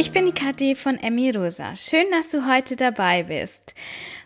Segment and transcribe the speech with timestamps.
[0.00, 1.76] ich bin die Kathi von Emmy Rosa.
[1.76, 3.74] Schön, dass du heute dabei bist.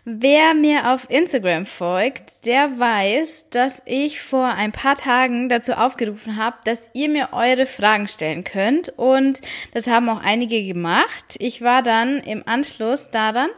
[0.05, 6.37] Wer mir auf Instagram folgt, der weiß, dass ich vor ein paar Tagen dazu aufgerufen
[6.37, 9.41] habe, dass ihr mir eure Fragen stellen könnt und
[9.73, 11.35] das haben auch einige gemacht.
[11.39, 13.49] Ich war dann im Anschluss daran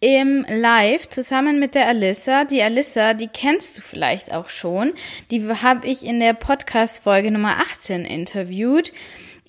[0.00, 2.44] im Live zusammen mit der Alissa.
[2.44, 4.94] Die Alissa, die kennst du vielleicht auch schon.
[5.30, 8.94] Die habe ich in der Podcast Folge Nummer 18 interviewt.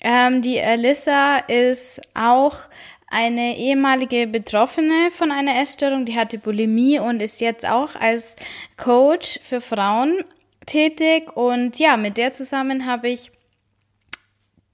[0.00, 2.68] Ähm, die Alyssa ist auch
[3.10, 8.36] eine ehemalige Betroffene von einer Essstörung, die hatte Bulimie und ist jetzt auch als
[8.76, 10.24] Coach für Frauen
[10.66, 11.34] tätig.
[11.34, 13.32] Und ja, mit der zusammen habe ich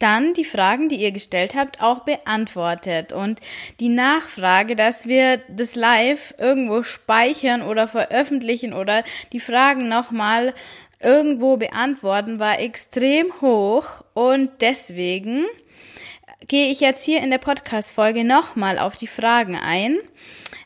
[0.00, 3.12] dann die Fragen, die ihr gestellt habt, auch beantwortet.
[3.12, 3.40] Und
[3.80, 10.52] die Nachfrage, dass wir das live irgendwo speichern oder veröffentlichen oder die Fragen nochmal
[11.04, 15.44] irgendwo beantworten, war extrem hoch und deswegen
[16.46, 19.98] gehe ich jetzt hier in der Podcast-Folge nochmal auf die Fragen ein.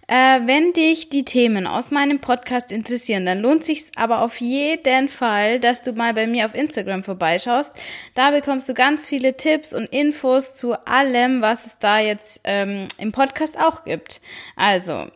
[0.06, 5.08] Äh, wenn dich die Themen aus meinem Podcast interessieren, dann lohnt sich aber auf jeden
[5.10, 7.72] Fall, dass du mal bei mir auf Instagram vorbeischaust.
[8.14, 12.88] Da bekommst du ganz viele Tipps und Infos zu allem, was es da jetzt ähm,
[12.96, 14.22] im Podcast auch gibt.
[14.56, 15.08] Also,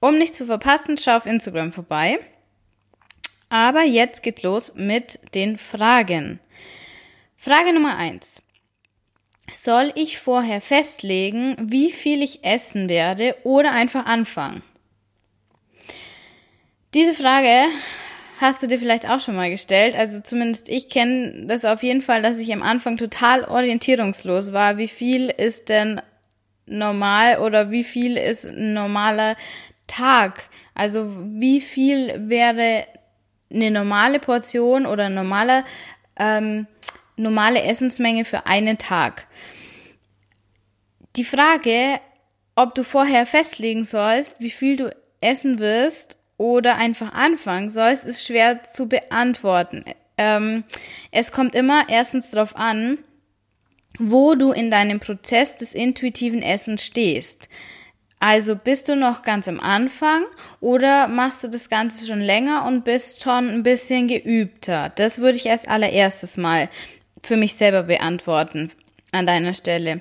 [0.00, 2.20] um nicht zu verpassen, schau auf Instagram vorbei.
[3.48, 6.40] Aber jetzt geht's los mit den Fragen.
[7.36, 8.42] Frage Nummer eins:
[9.52, 14.62] Soll ich vorher festlegen, wie viel ich essen werde oder einfach anfangen?
[16.94, 17.68] Diese Frage
[18.40, 19.94] hast du dir vielleicht auch schon mal gestellt.
[19.96, 24.78] Also zumindest ich kenne das auf jeden Fall, dass ich am Anfang total orientierungslos war.
[24.78, 26.00] Wie viel ist denn
[26.66, 29.36] normal oder wie viel ist ein normaler
[29.86, 30.48] Tag?
[30.74, 32.86] Also wie viel wäre
[33.52, 35.64] eine normale Portion oder normale,
[36.18, 36.66] ähm,
[37.16, 39.26] normale Essensmenge für einen Tag.
[41.16, 42.00] Die Frage,
[42.54, 48.26] ob du vorher festlegen sollst, wie viel du essen wirst oder einfach anfangen sollst, ist
[48.26, 49.84] schwer zu beantworten.
[50.18, 50.64] Ähm,
[51.10, 52.98] es kommt immer erstens darauf an,
[53.98, 57.48] wo du in deinem Prozess des intuitiven Essens stehst.
[58.18, 60.24] Also bist du noch ganz am Anfang
[60.60, 64.90] oder machst du das Ganze schon länger und bist schon ein bisschen geübter?
[64.96, 66.70] Das würde ich als allererstes mal
[67.22, 68.72] für mich selber beantworten
[69.12, 70.00] an deiner Stelle.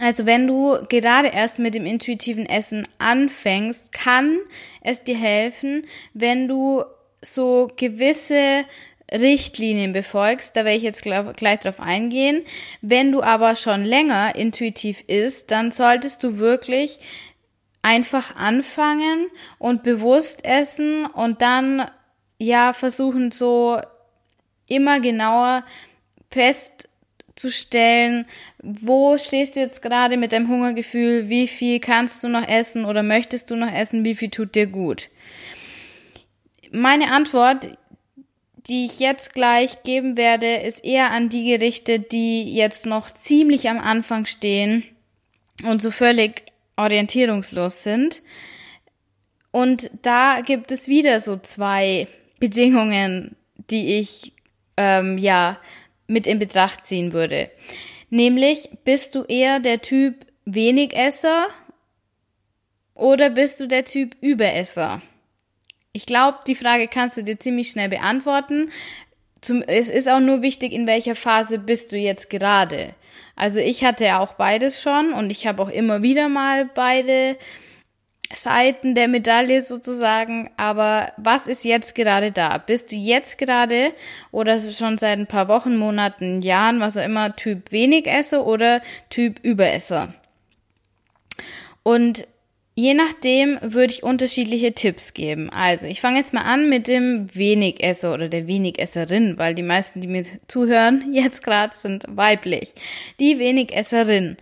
[0.00, 4.38] Also wenn du gerade erst mit dem intuitiven Essen anfängst, kann
[4.80, 6.84] es dir helfen, wenn du
[7.20, 8.64] so gewisse
[9.12, 12.44] Richtlinien befolgst, da werde ich jetzt gleich drauf eingehen.
[12.82, 16.98] Wenn du aber schon länger intuitiv isst, dann solltest du wirklich
[17.80, 21.90] einfach anfangen und bewusst essen und dann
[22.38, 23.80] ja versuchen so
[24.68, 25.64] immer genauer
[26.30, 28.26] festzustellen,
[28.62, 33.02] wo stehst du jetzt gerade mit deinem Hungergefühl, wie viel kannst du noch essen oder
[33.02, 35.08] möchtest du noch essen, wie viel tut dir gut.
[36.70, 37.78] Meine Antwort
[38.66, 43.68] die ich jetzt gleich geben werde, ist eher an die gerichtet, die jetzt noch ziemlich
[43.68, 44.84] am Anfang stehen
[45.64, 46.44] und so völlig
[46.76, 48.22] orientierungslos sind.
[49.50, 52.08] Und da gibt es wieder so zwei
[52.38, 53.36] Bedingungen,
[53.70, 54.32] die ich
[54.76, 55.58] ähm, ja
[56.06, 57.50] mit in Betracht ziehen würde.
[58.10, 61.48] Nämlich, bist du eher der Typ Wenigesser
[62.94, 65.02] oder bist du der Typ Überesser?
[65.92, 68.70] Ich glaube, die Frage kannst du dir ziemlich schnell beantworten.
[69.40, 72.94] Zum, es ist auch nur wichtig, in welcher Phase bist du jetzt gerade.
[73.36, 77.36] Also ich hatte ja auch beides schon und ich habe auch immer wieder mal beide
[78.34, 80.50] Seiten der Medaille sozusagen.
[80.56, 82.58] Aber was ist jetzt gerade da?
[82.58, 83.92] Bist du jetzt gerade
[84.32, 88.82] oder schon seit ein paar Wochen, Monaten, Jahren, was auch immer, Typ wenig esse oder
[89.08, 90.14] Typ Überesser?
[91.82, 92.26] Und
[92.78, 95.50] Je nachdem würde ich unterschiedliche Tipps geben.
[95.50, 100.00] Also, ich fange jetzt mal an mit dem Wenigesser oder der Wenigesserin, weil die meisten,
[100.00, 102.74] die mir zuhören, jetzt gerade sind weiblich.
[103.18, 104.36] Die Wenigesserin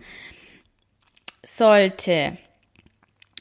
[1.47, 2.37] sollte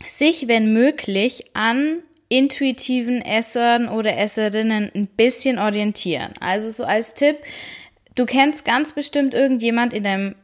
[0.06, 1.98] sich, wenn möglich, an
[2.30, 6.32] intuitiven Essern oder Esserinnen ein bisschen orientieren.
[6.40, 7.36] Also so als Tipp,
[8.14, 10.36] du kennst ganz bestimmt irgendjemand in deinem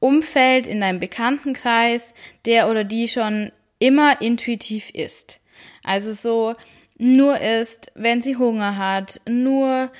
[0.00, 2.14] Umfeld, in deinem Bekanntenkreis,
[2.46, 3.52] der oder die schon
[3.82, 5.40] immer intuitiv isst.
[5.82, 6.54] Also so
[6.98, 9.90] nur isst, wenn sie Hunger hat, nur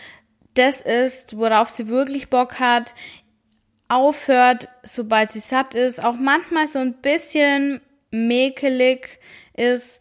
[0.55, 2.94] das isst, worauf sie wirklich Bock hat,
[3.88, 7.81] aufhört, sobald sie satt ist, auch manchmal so ein bisschen
[8.12, 9.19] mäkelig
[9.56, 10.00] ist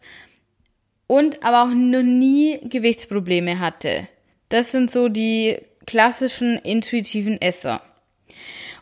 [1.08, 4.06] und aber auch noch nie Gewichtsprobleme hatte.
[4.48, 7.82] Das sind so die klassischen intuitiven Esser.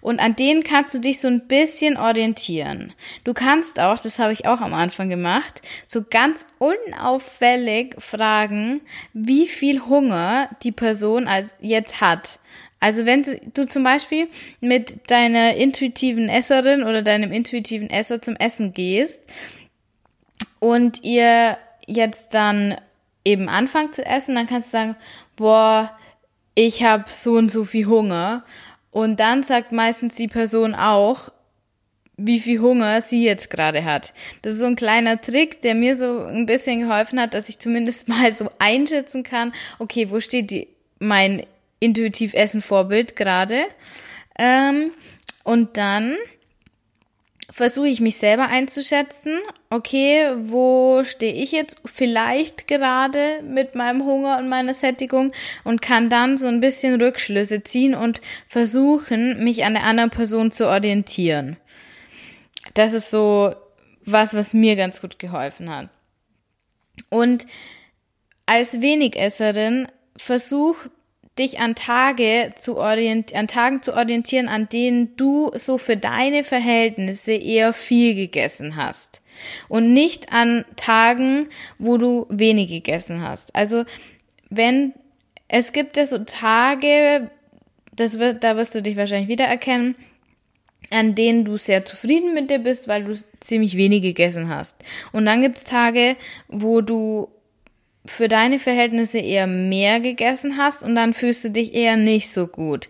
[0.01, 2.93] Und an denen kannst du dich so ein bisschen orientieren.
[3.25, 8.81] Du kannst auch, das habe ich auch am Anfang gemacht, so ganz unauffällig fragen,
[9.13, 12.39] wie viel Hunger die Person als jetzt hat.
[12.81, 14.29] Also wenn du zum Beispiel
[14.61, 19.23] mit deiner intuitiven Esserin oder deinem intuitiven Esser zum Essen gehst
[20.61, 22.81] und ihr jetzt dann
[23.23, 24.97] eben anfangt zu essen, dann kannst du sagen,
[25.37, 25.95] boah,
[26.55, 28.45] ich habe so und so viel Hunger.
[28.91, 31.31] Und dann sagt meistens die Person auch,
[32.17, 34.13] wie viel Hunger sie jetzt gerade hat.
[34.43, 37.59] Das ist so ein kleiner Trick, der mir so ein bisschen geholfen hat, dass ich
[37.59, 41.47] zumindest mal so einschätzen kann, okay, wo steht die, mein
[41.79, 43.65] intuitiv Essen Vorbild gerade?
[44.39, 44.93] Ähm,
[45.45, 46.17] und dann
[47.61, 49.39] versuche ich mich selber einzuschätzen.
[49.69, 56.09] Okay, wo stehe ich jetzt vielleicht gerade mit meinem Hunger und meiner Sättigung und kann
[56.09, 61.59] dann so ein bisschen Rückschlüsse ziehen und versuchen, mich an der anderen Person zu orientieren.
[62.73, 63.55] Das ist so
[64.07, 65.91] was, was mir ganz gut geholfen hat.
[67.11, 67.45] Und
[68.47, 69.87] als Wenigesserin
[70.17, 70.77] versuch
[71.41, 77.33] dich an Tage zu an Tagen zu orientieren, an denen du so für deine Verhältnisse
[77.33, 79.23] eher viel gegessen hast
[79.69, 81.49] und nicht an Tagen,
[81.79, 83.55] wo du wenig gegessen hast.
[83.57, 83.85] Also
[84.51, 84.93] wenn
[85.49, 87.31] es gibt ja so Tage,
[87.93, 89.97] das wird, da wirst du dich wahrscheinlich wiedererkennen,
[90.93, 94.77] an denen du sehr zufrieden mit dir bist, weil du ziemlich wenig gegessen hast.
[95.13, 96.17] Und dann gibt's Tage,
[96.49, 97.29] wo du
[98.07, 102.47] für deine Verhältnisse eher mehr gegessen hast und dann fühlst du dich eher nicht so
[102.47, 102.89] gut.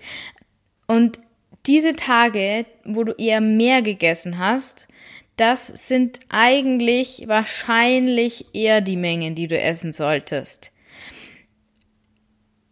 [0.87, 1.19] Und
[1.67, 4.89] diese Tage, wo du eher mehr gegessen hast,
[5.37, 10.73] das sind eigentlich wahrscheinlich eher die Mengen, die du essen solltest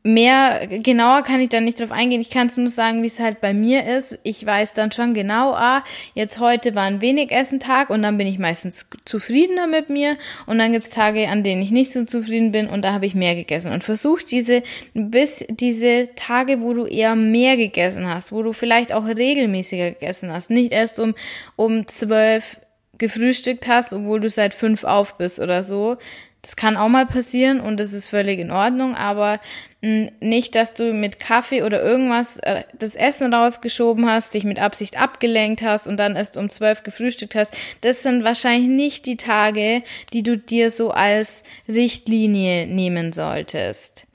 [0.03, 2.21] mehr genauer kann ich da nicht drauf eingehen.
[2.21, 4.19] Ich kann es nur sagen, wie es halt bei mir ist.
[4.23, 5.85] Ich weiß dann schon genau, ah,
[6.15, 10.17] jetzt heute war ein wenig Essentag und dann bin ich meistens zufriedener mit mir
[10.47, 13.15] und dann gibt's Tage, an denen ich nicht so zufrieden bin und da habe ich
[13.15, 14.63] mehr gegessen und versuch diese
[14.95, 20.33] bis diese Tage, wo du eher mehr gegessen hast, wo du vielleicht auch regelmäßiger gegessen
[20.33, 21.15] hast, nicht erst um
[21.57, 22.61] um zwölf
[22.99, 25.99] gefrühstückt hast, obwohl du seit fünf auf bist oder so,
[26.43, 29.41] das kann auch mal passieren und das ist völlig in Ordnung, aber
[29.81, 35.01] nicht, dass du mit Kaffee oder irgendwas äh, das Essen rausgeschoben hast, dich mit Absicht
[35.01, 37.55] abgelenkt hast und dann erst um zwölf gefrühstückt hast.
[37.83, 44.09] Das sind wahrscheinlich nicht die Tage, die du dir so als Richtlinie nehmen solltest.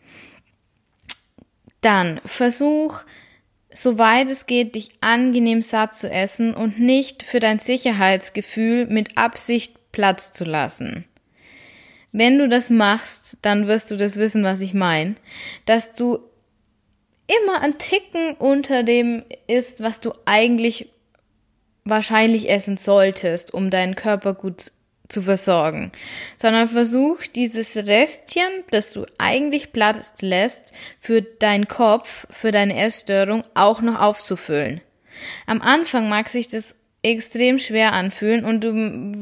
[1.80, 3.04] Dann versuch,
[3.74, 9.92] soweit es geht, dich angenehm satt zu essen und nicht für dein Sicherheitsgefühl mit Absicht
[9.94, 11.06] Platz zu lassen.
[12.14, 15.16] Wenn du das machst, dann wirst du das wissen, was ich meine,
[15.66, 16.20] dass du
[17.28, 20.90] immer ein Ticken unter dem ist, was du eigentlich
[21.86, 24.72] wahrscheinlich essen solltest, um deinen Körper gut
[25.10, 25.92] zu versorgen,
[26.38, 33.44] sondern versuch dieses Restchen, das du eigentlich Platz lässt, für deinen Kopf, für deine Essstörung
[33.54, 34.82] auch noch aufzufüllen.
[35.46, 38.74] Am Anfang mag sich das extrem schwer anfühlen und du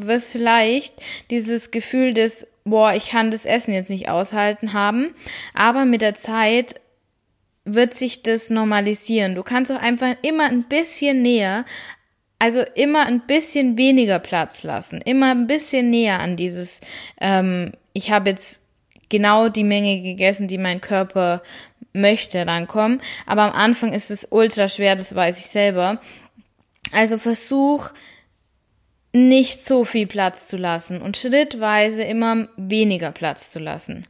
[0.05, 0.93] wirst vielleicht
[1.29, 5.13] dieses Gefühl des boah, ich kann das Essen jetzt nicht aushalten haben.
[5.53, 6.75] Aber mit der Zeit
[7.65, 9.36] wird sich das normalisieren.
[9.36, 11.65] Du kannst auch einfach immer ein bisschen näher,
[12.39, 16.81] also immer ein bisschen weniger Platz lassen, immer ein bisschen näher an dieses,
[17.19, 18.63] ähm, ich habe jetzt
[19.09, 21.43] genau die Menge gegessen, die mein Körper
[21.93, 23.01] möchte rankommen.
[23.27, 26.01] Aber am Anfang ist es ultra schwer, das weiß ich selber.
[26.93, 27.91] Also versuch,
[29.13, 34.06] nicht so viel Platz zu lassen und schrittweise immer weniger Platz zu lassen.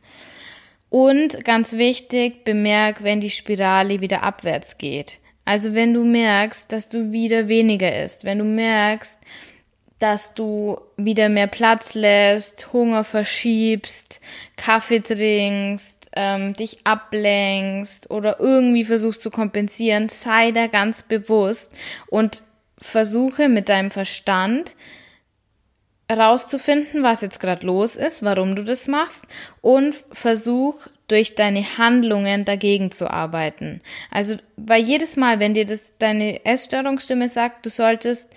[0.90, 5.20] Und ganz wichtig, bemerk, wenn die Spirale wieder abwärts geht.
[5.46, 9.20] Also wenn du merkst, dass du wieder weniger isst, wenn du merkst,
[10.00, 14.20] dass du wieder mehr Platz lässt, Hunger verschiebst,
[14.56, 21.74] Kaffee trinkst, ähm, dich ablenkst oder irgendwie versuchst zu kompensieren, sei da ganz bewusst
[22.08, 22.44] und
[22.82, 24.76] versuche mit deinem Verstand
[26.10, 29.26] herauszufinden, was jetzt gerade los ist, warum du das machst
[29.62, 30.76] und versuch
[31.08, 33.82] durch deine Handlungen dagegen zu arbeiten.
[34.10, 38.30] Also, weil jedes Mal, wenn dir das deine Essstörungsstimme sagt, du solltest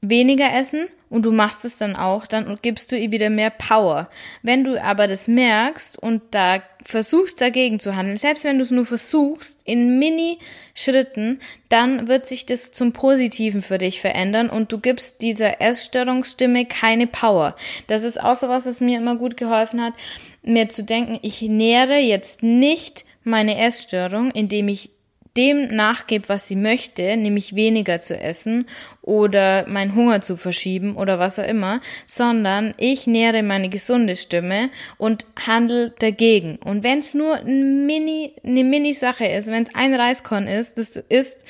[0.00, 4.08] weniger essen und du machst es dann auch, dann gibst du ihr wieder mehr Power.
[4.42, 8.70] Wenn du aber das merkst und da versuchst dagegen zu handeln, selbst wenn du es
[8.70, 14.78] nur versuchst, in Mini-Schritten, dann wird sich das zum Positiven für dich verändern und du
[14.78, 17.56] gibst dieser Essstörungsstimme keine Power.
[17.86, 19.94] Das ist auch so was, was mir immer gut geholfen hat,
[20.42, 24.90] mir zu denken, ich nähere jetzt nicht meine Essstörung, indem ich
[25.36, 28.66] dem nachgebe, was sie möchte, nämlich weniger zu essen
[29.02, 34.70] oder meinen Hunger zu verschieben oder was auch immer, sondern ich nähere meine gesunde Stimme
[34.98, 36.56] und handle dagegen.
[36.56, 40.92] Und wenn es nur ein Mini, eine Mini-Sache ist, wenn es ein Reiskorn ist, das
[40.92, 41.44] du isst,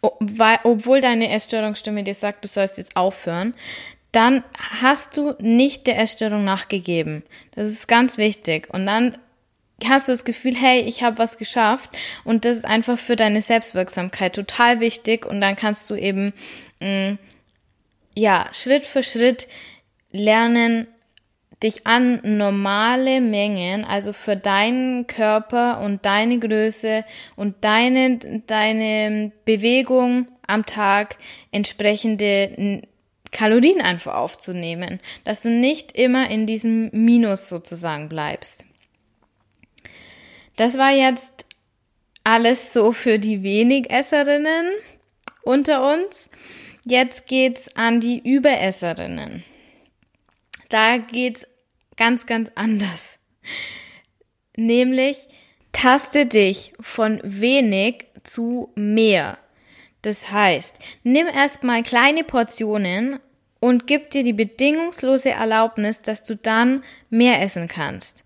[0.00, 3.54] obwohl deine Essstörungsstimme dir sagt, du sollst jetzt aufhören,
[4.12, 4.44] dann
[4.80, 7.24] hast du nicht der Essstörung nachgegeben.
[7.54, 8.68] Das ist ganz wichtig.
[8.72, 9.18] Und dann
[9.82, 11.90] hast du das Gefühl, hey, ich habe was geschafft
[12.24, 16.32] und das ist einfach für deine Selbstwirksamkeit total wichtig und dann kannst du eben
[16.80, 17.18] mh, mm,
[18.14, 19.48] ja Schritt für Schritt
[20.12, 20.86] lernen,
[21.62, 27.04] dich an normale Mengen, also für deinen Körper und deine Größe
[27.36, 31.16] und deine deine Bewegung am Tag
[31.52, 32.82] entsprechende
[33.32, 38.64] Kalorien einfach aufzunehmen, dass du nicht immer in diesem Minus sozusagen bleibst.
[40.56, 41.46] Das war jetzt
[42.22, 44.72] alles so für die Wenigesserinnen
[45.42, 46.30] unter uns.
[46.86, 49.44] Jetzt geht's an die Überesserinnen.
[50.68, 51.46] Da geht's
[51.96, 53.18] ganz, ganz anders.
[54.56, 55.28] Nämlich
[55.72, 59.38] taste dich von wenig zu mehr.
[60.02, 63.18] Das heißt, nimm erstmal kleine Portionen
[63.60, 68.24] und gib dir die bedingungslose Erlaubnis, dass du dann mehr essen kannst.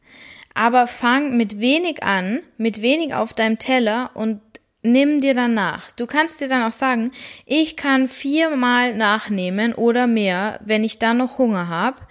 [0.59, 4.41] Aber fang mit wenig an, mit wenig auf deinem Teller und
[4.83, 5.93] nimm dir dann nach.
[5.93, 7.13] Du kannst dir dann auch sagen,
[7.47, 12.03] ich kann viermal nachnehmen oder mehr, wenn ich dann noch Hunger habe.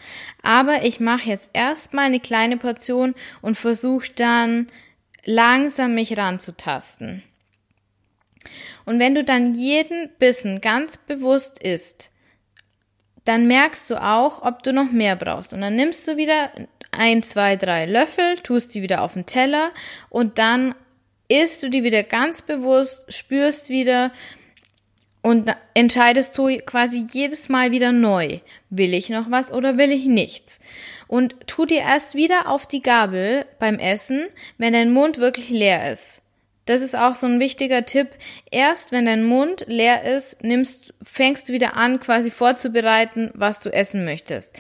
[0.43, 4.67] Aber ich mache jetzt erstmal eine kleine Portion und versuche dann
[5.25, 7.23] langsam mich ranzutasten.
[8.85, 12.11] Und wenn du dann jeden Bissen ganz bewusst isst,
[13.25, 15.51] dann merkst du auch, ob du noch mehr brauchst.
[15.51, 16.49] Und dann nimmst du wieder
[16.97, 19.71] ein, zwei, drei Löffel, tust die wieder auf den Teller
[20.09, 20.75] und dann
[21.29, 24.11] isst du die wieder ganz bewusst, spürst wieder
[25.21, 28.39] und entscheidest so quasi jedes Mal wieder neu.
[28.69, 30.59] Will ich noch was oder will ich nichts?
[31.07, 34.27] Und tu dir erst wieder auf die Gabel beim Essen,
[34.57, 36.21] wenn dein Mund wirklich leer ist.
[36.67, 38.09] Das ist auch so ein wichtiger Tipp.
[38.51, 43.69] Erst wenn dein Mund leer ist, nimmst, fängst du wieder an, quasi vorzubereiten, was du
[43.71, 44.59] essen möchtest.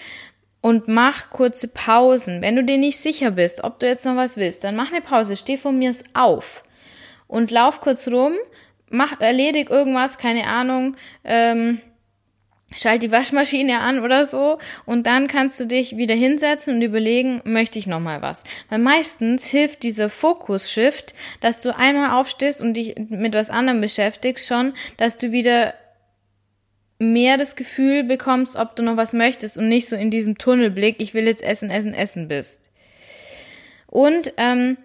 [0.67, 2.41] Und mach kurze Pausen.
[2.41, 4.99] Wenn du dir nicht sicher bist, ob du jetzt noch was willst, dann mach eine
[4.99, 6.61] Pause, steh von mir auf
[7.27, 8.33] und lauf kurz rum,
[8.89, 11.79] mach, erledig irgendwas, keine Ahnung, ähm,
[12.75, 17.39] schalt die Waschmaschine an oder so und dann kannst du dich wieder hinsetzen und überlegen,
[17.45, 18.43] möchte ich noch mal was?
[18.67, 24.45] Weil meistens hilft dieser Fokus-Shift, dass du einmal aufstehst und dich mit was anderem beschäftigst
[24.45, 25.73] schon, dass du wieder
[26.99, 31.01] mehr das Gefühl bekommst, ob du noch was möchtest und nicht so in diesem Tunnelblick,
[31.01, 32.69] ich will jetzt essen, essen, essen bist.
[33.87, 34.77] Und ähm,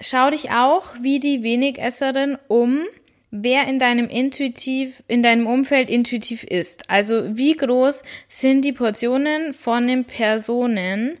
[0.00, 2.84] schau dich auch wie die Wenigesserin um,
[3.30, 6.88] wer in deinem intuitiv, in deinem Umfeld intuitiv ist.
[6.88, 11.18] Also wie groß sind die Portionen von den Personen,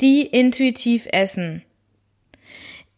[0.00, 1.62] die intuitiv essen?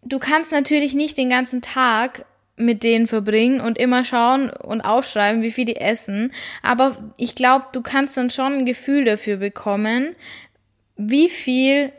[0.05, 2.25] Du kannst natürlich nicht den ganzen Tag
[2.62, 6.33] mit denen verbringen und immer schauen und aufschreiben, wie viel die essen.
[6.62, 10.14] Aber ich glaube, du kannst dann schon ein Gefühl dafür bekommen,
[10.97, 11.92] wie viel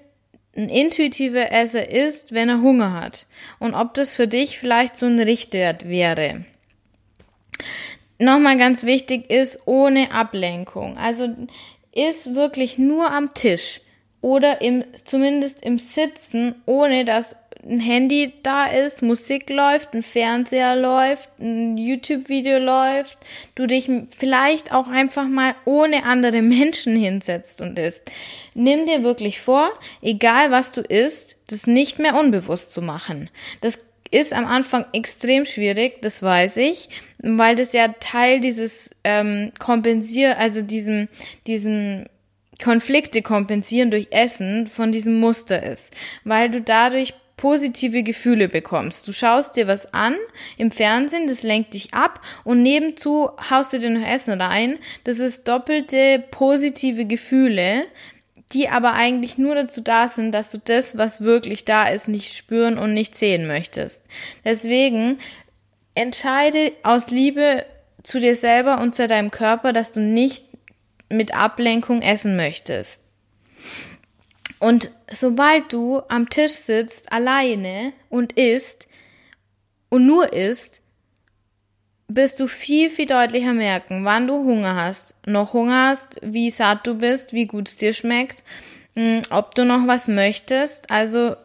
[0.56, 3.28] ein intuitiver Esser ist, wenn er Hunger hat.
[3.60, 6.46] Und ob das für dich vielleicht so ein Richtwert wäre.
[8.20, 10.98] Nochmal ganz wichtig ist, ohne Ablenkung.
[10.98, 11.30] Also
[11.94, 13.82] ist wirklich nur am Tisch
[14.22, 17.36] oder im, zumindest im Sitzen, ohne dass
[17.68, 23.18] ein Handy da ist, Musik läuft, ein Fernseher läuft, ein YouTube-Video läuft,
[23.56, 28.04] du dich vielleicht auch einfach mal ohne andere Menschen hinsetzt und isst.
[28.54, 33.30] Nimm dir wirklich vor, egal was du isst, das nicht mehr unbewusst zu machen.
[33.62, 33.80] Das
[34.12, 40.38] ist am Anfang extrem schwierig, das weiß ich, weil das ja Teil dieses ähm, Kompensier,
[40.38, 41.10] also diesen,
[41.48, 42.06] diesen
[42.64, 49.06] Konflikte kompensieren durch Essen von diesem Muster ist, weil du dadurch positive Gefühle bekommst.
[49.06, 50.16] Du schaust dir was an
[50.58, 54.80] im Fernsehen, das lenkt dich ab und nebenzu haust du dir noch Essen rein.
[55.04, 57.84] Das ist doppelte positive Gefühle,
[58.54, 62.34] die aber eigentlich nur dazu da sind, dass du das, was wirklich da ist, nicht
[62.34, 64.08] spüren und nicht sehen möchtest.
[64.46, 65.18] Deswegen
[65.96, 67.66] entscheide aus Liebe
[68.04, 70.46] zu dir selber und zu deinem Körper, dass du nicht
[71.10, 73.02] mit Ablenkung essen möchtest.
[74.64, 78.88] Und sobald du am Tisch sitzt, alleine und isst
[79.90, 80.82] und nur isst,
[82.08, 86.88] wirst du viel, viel deutlicher merken, wann du Hunger hast, noch Hunger hast, wie satt
[86.88, 88.42] du bist, wie gut es dir schmeckt,
[88.96, 90.90] hm, ob du noch was möchtest.
[90.90, 91.36] Also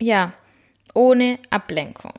[0.00, 0.32] ja,
[0.94, 2.14] ohne Ablenkung.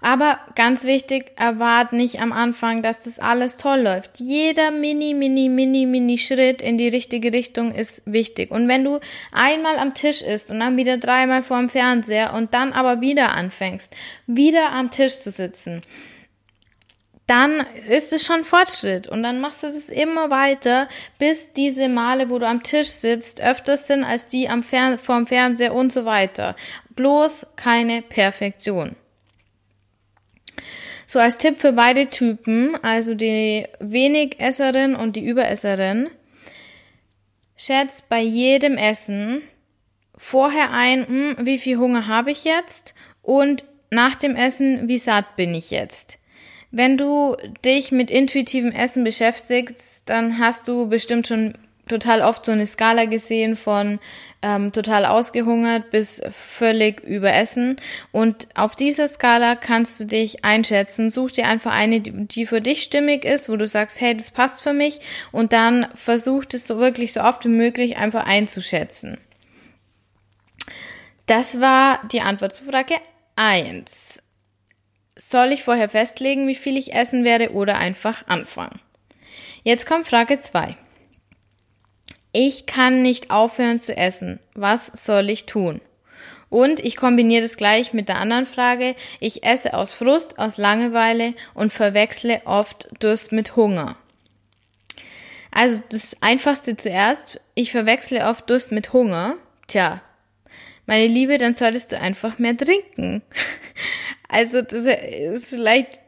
[0.00, 4.18] Aber ganz wichtig, erwart nicht am Anfang, dass das alles toll läuft.
[4.18, 8.50] Jeder mini, mini, mini, mini Schritt in die richtige Richtung ist wichtig.
[8.50, 9.00] Und wenn du
[9.32, 13.34] einmal am Tisch isst und dann wieder dreimal vor dem Fernseher und dann aber wieder
[13.34, 13.94] anfängst,
[14.26, 15.82] wieder am Tisch zu sitzen,
[17.30, 22.28] dann ist es schon Fortschritt und dann machst du das immer weiter, bis diese Male,
[22.28, 26.04] wo du am Tisch sitzt, öfters sind als die am Fern vorm Fernseher und so
[26.04, 26.56] weiter.
[26.96, 28.96] Bloß keine Perfektion.
[31.10, 36.08] So als Tipp für beide Typen, also die Wenigesserin und die Überesserin,
[37.56, 39.42] schätzt bei jedem Essen
[40.16, 45.34] vorher ein, hm, wie viel Hunger habe ich jetzt und nach dem Essen, wie satt
[45.34, 46.20] bin ich jetzt.
[46.70, 51.54] Wenn du dich mit intuitivem Essen beschäftigst, dann hast du bestimmt schon
[51.90, 53.98] total oft so eine Skala gesehen von
[54.42, 57.76] ähm, total ausgehungert bis völlig überessen.
[58.12, 61.10] Und auf dieser Skala kannst du dich einschätzen.
[61.10, 64.62] Such dir einfach eine, die für dich stimmig ist, wo du sagst, hey, das passt
[64.62, 65.00] für mich.
[65.32, 69.18] Und dann versuch das so wirklich so oft wie möglich einfach einzuschätzen.
[71.26, 72.94] Das war die Antwort zu Frage
[73.36, 74.22] 1.
[75.16, 78.80] Soll ich vorher festlegen, wie viel ich essen werde oder einfach anfangen?
[79.62, 80.74] Jetzt kommt Frage 2.
[82.32, 84.38] Ich kann nicht aufhören zu essen.
[84.54, 85.80] Was soll ich tun?
[86.48, 88.96] Und ich kombiniere das gleich mit der anderen Frage.
[89.20, 93.96] Ich esse aus Frust, aus Langeweile und verwechsle oft Durst mit Hunger.
[95.52, 97.40] Also das Einfachste zuerst.
[97.54, 99.36] Ich verwechsle oft Durst mit Hunger.
[99.68, 100.00] Tja,
[100.86, 103.22] meine Liebe, dann solltest du einfach mehr trinken.
[104.32, 105.98] Also das ist vielleicht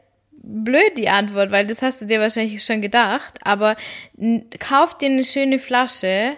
[0.41, 3.75] blöd die Antwort, weil das hast du dir wahrscheinlich schon gedacht, aber
[4.59, 6.35] kauf dir eine schöne Flasche.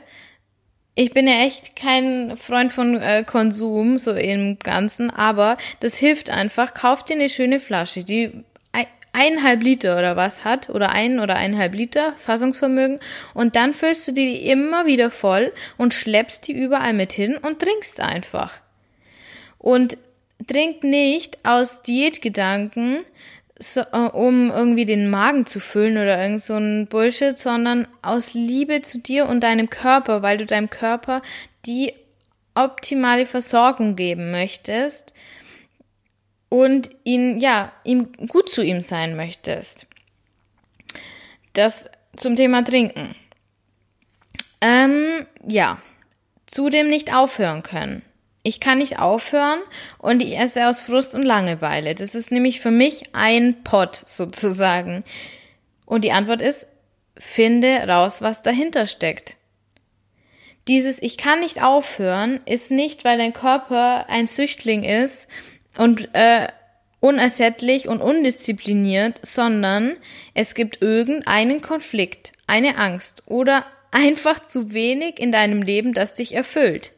[0.95, 6.29] Ich bin ja echt kein Freund von äh, Konsum, so im Ganzen, aber das hilft
[6.29, 6.73] einfach.
[6.73, 8.45] Kauf dir eine schöne Flasche, die
[9.15, 12.99] eineinhalb Liter oder was hat oder ein oder eineinhalb Liter Fassungsvermögen
[13.33, 17.59] und dann füllst du die immer wieder voll und schleppst die überall mit hin und
[17.59, 18.53] trinkst einfach.
[19.57, 19.97] Und
[20.47, 23.05] trink nicht aus Diätgedanken,
[23.73, 28.33] so, äh, um irgendwie den Magen zu füllen oder irgend so ein Bullshit, sondern aus
[28.33, 31.21] Liebe zu dir und deinem Körper, weil du deinem Körper
[31.65, 31.93] die
[32.53, 35.13] optimale Versorgung geben möchtest
[36.49, 39.87] und ihn, ja, ihm gut zu ihm sein möchtest.
[41.53, 43.15] Das zum Thema Trinken.
[44.61, 45.81] Ähm, ja,
[46.45, 48.01] zudem nicht aufhören können.
[48.47, 49.57] Ich kann nicht aufhören
[49.97, 51.95] und ich esse aus Frust und Langeweile.
[51.95, 55.03] Das ist nämlich für mich ein Pot sozusagen.
[55.87, 56.67] Und die Antwort ist,
[57.17, 59.37] finde raus, was dahinter steckt.
[60.67, 65.27] Dieses Ich kann nicht aufhören ist nicht, weil dein Körper ein Süchtling ist
[65.79, 66.47] und äh,
[66.99, 69.97] unersättlich und undiszipliniert, sondern
[70.35, 76.35] es gibt irgendeinen Konflikt, eine Angst oder einfach zu wenig in deinem Leben, das dich
[76.35, 76.91] erfüllt.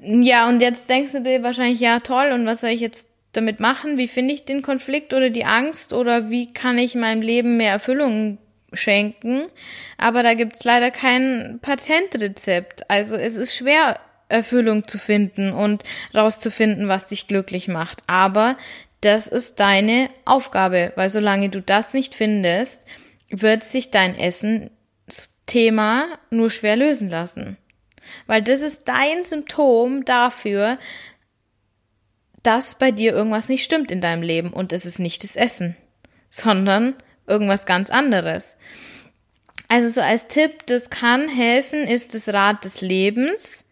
[0.00, 3.60] Ja, und jetzt denkst du dir wahrscheinlich, ja, toll, und was soll ich jetzt damit
[3.60, 3.98] machen?
[3.98, 7.72] Wie finde ich den Konflikt oder die Angst oder wie kann ich meinem Leben mehr
[7.72, 8.38] Erfüllung
[8.72, 9.46] schenken?
[9.96, 12.90] Aber da gibt's leider kein Patentrezept.
[12.90, 15.82] Also es ist schwer, Erfüllung zu finden und
[16.14, 18.02] rauszufinden, was dich glücklich macht.
[18.06, 18.56] Aber
[19.00, 22.84] das ist deine Aufgabe, weil solange du das nicht findest,
[23.30, 27.56] wird sich dein Essen-Thema nur schwer lösen lassen.
[28.26, 30.78] Weil das ist dein Symptom dafür,
[32.42, 34.52] dass bei dir irgendwas nicht stimmt in deinem Leben.
[34.52, 35.76] Und es ist nicht das Essen,
[36.30, 36.94] sondern
[37.26, 38.56] irgendwas ganz anderes.
[39.68, 43.66] Also so als Tipp, das kann helfen, ist das Rad des Lebens.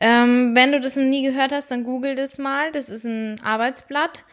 [0.00, 2.72] Ähm, wenn du das noch nie gehört hast, dann google das mal.
[2.72, 4.24] Das ist ein Arbeitsblatt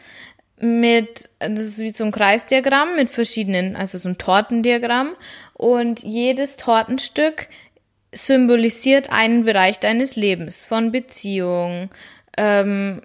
[0.59, 5.15] mit, das ist wie so ein Kreisdiagramm mit verschiedenen, also so ein Tortendiagramm.
[5.53, 7.49] Und jedes Tortenstück
[8.15, 11.89] symbolisiert einen Bereich deines Lebens, von Beziehung,
[12.37, 13.01] ähm,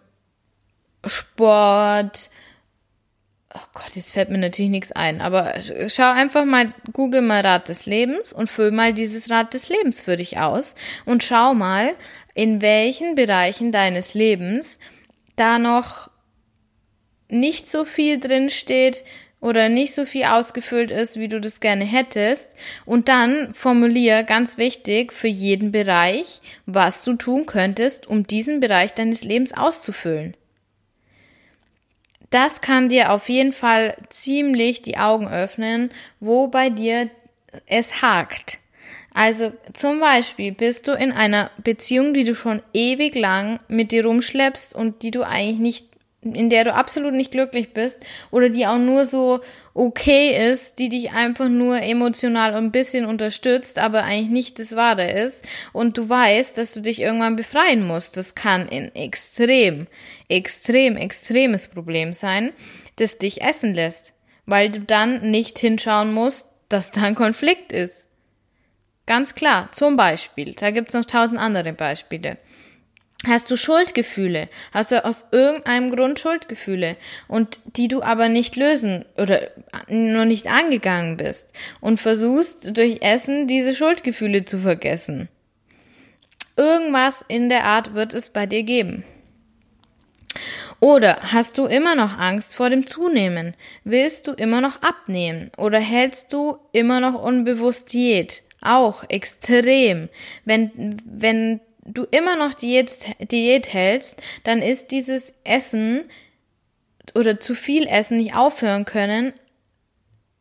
[1.04, 2.30] Sport.
[3.52, 5.54] Oh Gott, jetzt fällt mir natürlich nichts ein, aber
[5.88, 10.02] schau einfach mal, google mal Rad des Lebens und füll mal dieses Rad des Lebens
[10.02, 11.94] für dich aus und schau mal,
[12.34, 14.78] in welchen Bereichen deines Lebens
[15.34, 16.10] da noch
[17.28, 19.02] nicht so viel drin steht,
[19.40, 22.54] oder nicht so viel ausgefüllt ist, wie du das gerne hättest.
[22.84, 28.92] Und dann formulier ganz wichtig für jeden Bereich, was du tun könntest, um diesen Bereich
[28.94, 30.36] deines Lebens auszufüllen.
[32.30, 37.10] Das kann dir auf jeden Fall ziemlich die Augen öffnen, wo bei dir
[37.66, 38.58] es hakt.
[39.12, 44.04] Also zum Beispiel bist du in einer Beziehung, die du schon ewig lang mit dir
[44.06, 45.89] rumschleppst und die du eigentlich nicht
[46.22, 49.40] in der du absolut nicht glücklich bist oder die auch nur so
[49.72, 55.10] okay ist, die dich einfach nur emotional ein bisschen unterstützt, aber eigentlich nicht das Wahre
[55.10, 58.18] ist und du weißt, dass du dich irgendwann befreien musst.
[58.18, 59.86] Das kann ein extrem,
[60.28, 62.52] extrem, extremes Problem sein,
[62.96, 64.12] das dich essen lässt,
[64.44, 68.08] weil du dann nicht hinschauen musst, dass da ein Konflikt ist.
[69.06, 72.36] Ganz klar, zum Beispiel, da gibt's noch tausend andere Beispiele.
[73.26, 74.48] Hast du Schuldgefühle?
[74.72, 76.96] Hast du aus irgendeinem Grund Schuldgefühle
[77.28, 79.50] und die du aber nicht lösen oder
[79.88, 81.48] noch nicht angegangen bist
[81.82, 85.28] und versuchst durch Essen diese Schuldgefühle zu vergessen?
[86.56, 89.04] Irgendwas in der Art wird es bei dir geben.
[90.80, 93.54] Oder hast du immer noch Angst vor dem Zunehmen?
[93.84, 95.50] Willst du immer noch abnehmen?
[95.58, 98.42] Oder hältst du immer noch unbewusst Diät?
[98.62, 100.08] Auch extrem.
[100.46, 100.70] Wenn,
[101.04, 102.92] wenn du immer noch Diät,
[103.30, 106.04] Diät hältst, dann ist dieses Essen
[107.14, 109.32] oder zu viel Essen nicht aufhören können,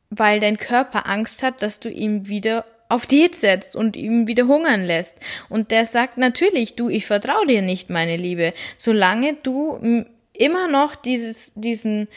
[0.09, 4.47] weil dein Körper Angst hat, dass du ihm wieder auf Diät setzt und ihm wieder
[4.47, 5.17] hungern lässt.
[5.47, 10.95] Und der sagt natürlich, du, ich vertraue dir nicht, meine Liebe, solange du immer noch
[10.95, 12.07] dieses, diesen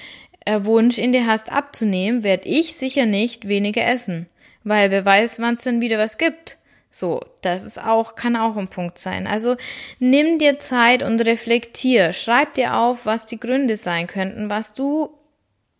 [0.46, 4.26] äh, Wunsch in dir hast abzunehmen, werde ich sicher nicht weniger essen,
[4.64, 6.56] weil wer weiß, wann es dann wieder was gibt.
[6.94, 9.26] So, das ist auch, kann auch ein Punkt sein.
[9.26, 9.56] Also
[9.98, 12.12] nimm dir Zeit und reflektier.
[12.12, 15.08] Schreib dir auf, was die Gründe sein könnten, was du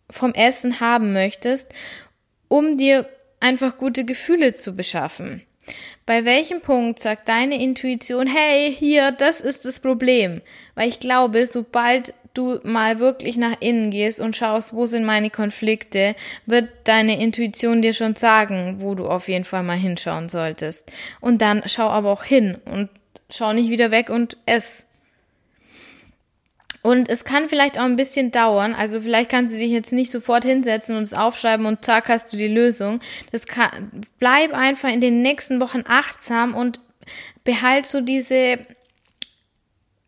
[0.09, 1.71] vom Essen haben möchtest,
[2.47, 3.07] um dir
[3.39, 5.43] einfach gute Gefühle zu beschaffen.
[6.07, 10.41] Bei welchem Punkt sagt deine Intuition, hey, hier, das ist das Problem?
[10.73, 15.29] Weil ich glaube, sobald du mal wirklich nach innen gehst und schaust, wo sind meine
[15.29, 16.15] Konflikte,
[16.45, 20.91] wird deine Intuition dir schon sagen, wo du auf jeden Fall mal hinschauen solltest.
[21.21, 22.89] Und dann schau aber auch hin und
[23.29, 24.85] schau nicht wieder weg und ess.
[26.81, 28.75] Und es kann vielleicht auch ein bisschen dauern.
[28.75, 32.33] Also vielleicht kannst du dich jetzt nicht sofort hinsetzen und es aufschreiben und zack hast
[32.33, 32.99] du die Lösung.
[33.31, 36.81] Das kann, bleib einfach in den nächsten Wochen achtsam und
[37.45, 38.59] behalt so diese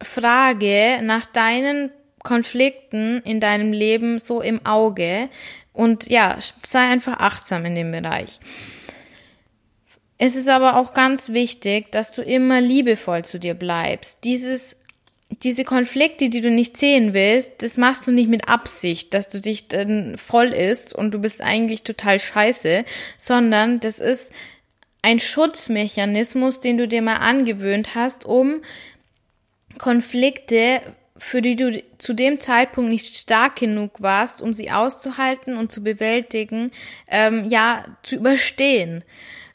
[0.02, 1.92] Frage nach deinen
[2.26, 5.30] Konflikten in deinem Leben so im Auge
[5.72, 8.40] und ja, sei einfach achtsam in dem Bereich.
[10.18, 14.24] Es ist aber auch ganz wichtig, dass du immer liebevoll zu dir bleibst.
[14.26, 14.78] Dieses
[15.44, 19.42] diese Konflikte, die du nicht sehen willst, das machst du nicht mit Absicht, dass du
[19.42, 22.86] dich dann voll isst und du bist eigentlich total scheiße,
[23.18, 24.32] sondern das ist
[25.02, 28.62] ein Schutzmechanismus, den du dir mal angewöhnt hast, um
[29.78, 30.82] Konflikte
[31.18, 35.84] für die du zu dem Zeitpunkt nicht stark genug warst, um sie auszuhalten und zu
[35.84, 36.72] bewältigen,
[37.10, 39.04] ähm, ja, zu überstehen.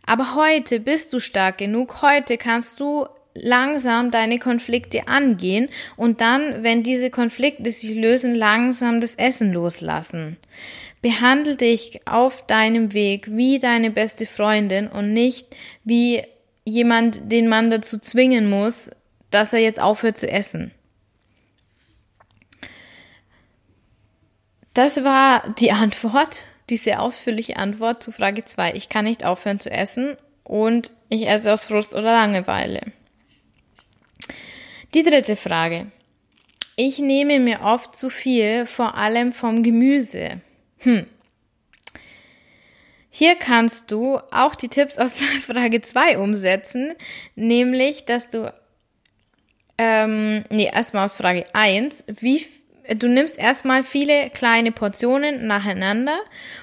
[0.06, 6.62] Aber heute bist du stark genug, heute kannst du langsam deine Konflikte angehen und dann,
[6.62, 10.36] wenn diese Konflikte sich lösen, langsam das Essen loslassen.
[11.02, 16.22] Behandle dich auf deinem Weg wie deine beste Freundin und nicht wie
[16.64, 18.90] jemand, den man dazu zwingen muss,
[19.30, 20.72] dass er jetzt aufhört zu essen.
[24.74, 28.74] Das war die Antwort, die sehr ausführliche Antwort zu Frage 2.
[28.74, 32.80] Ich kann nicht aufhören zu essen und ich esse aus Frust oder Langeweile.
[34.94, 35.86] Die dritte Frage.
[36.76, 40.40] Ich nehme mir oft zu viel, vor allem vom Gemüse.
[40.78, 41.06] Hm.
[43.10, 46.94] Hier kannst du auch die Tipps aus Frage 2 umsetzen,
[47.34, 48.52] nämlich, dass du,
[49.78, 52.46] ähm, nee, erstmal aus Frage 1, wie
[52.96, 56.18] du nimmst erstmal viele kleine Portionen nacheinander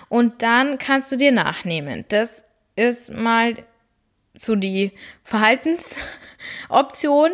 [0.10, 2.06] und dann kannst du dir nachnehmen.
[2.10, 2.44] Das
[2.76, 3.56] ist mal
[4.36, 4.92] so die
[5.24, 7.32] Verhaltensoption.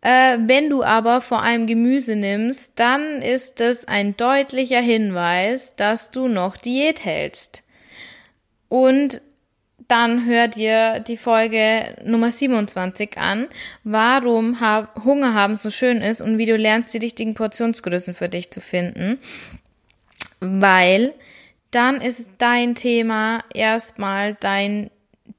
[0.00, 6.10] Äh, wenn du aber vor allem Gemüse nimmst, dann ist es ein deutlicher Hinweis, dass
[6.10, 7.62] du noch Diät hältst.
[8.68, 9.22] Und
[9.88, 13.48] dann hör dir die Folge Nummer 27 an,
[13.82, 14.60] warum
[15.04, 18.60] Hunger haben so schön ist und wie du lernst, die richtigen Portionsgrößen für dich zu
[18.60, 19.18] finden.
[20.40, 21.12] Weil
[21.70, 24.90] dann ist dein Thema erstmal dein